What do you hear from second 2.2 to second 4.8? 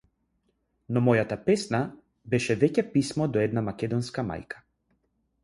беше веќе писмо до една македонска мајка.